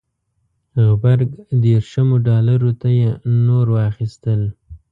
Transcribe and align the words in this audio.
غبرګ 0.85 1.31
دېرشمو 1.63 2.17
ډالرو 2.27 2.71
ته 2.81 2.89
یې 2.99 3.09
نور 3.47 3.65
واخیستل. 3.75 4.41